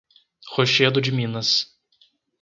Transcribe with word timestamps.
Rochedo 0.57 0.99
de 0.99 1.11
Minas 1.11 1.77